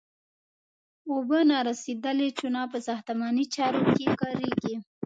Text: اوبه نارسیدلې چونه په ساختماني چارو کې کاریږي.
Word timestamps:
اوبه 1.11 1.39
نارسیدلې 1.51 2.27
چونه 2.39 2.61
په 2.71 2.77
ساختماني 2.87 3.45
چارو 3.55 3.81
کې 3.95 4.05
کاریږي. 4.21 4.75